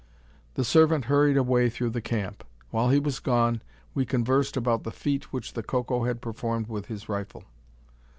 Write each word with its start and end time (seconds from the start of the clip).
The 0.55 0.63
servant 0.63 1.05
hurried 1.05 1.37
away 1.37 1.69
through 1.69 1.91
the 1.91 2.01
camp. 2.01 2.43
While 2.71 2.89
he 2.89 2.97
was 2.99 3.19
gone, 3.19 3.61
we 3.93 4.03
conversed 4.03 4.57
about 4.57 4.81
the 4.81 4.89
feat 4.89 5.31
which 5.31 5.53
the 5.53 5.61
Coco 5.61 6.05
had 6.05 6.21
performed 6.21 6.65
with 6.67 6.87
his 6.87 7.07
rifle. 7.07 7.43